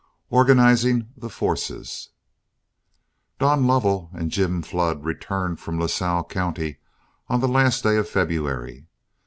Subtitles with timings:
[0.31, 2.09] ORGANIZING THE FORCES
[3.37, 6.79] Don Lovell and Jim Flood returned from Lasalle County
[7.27, 8.87] on the last day of February.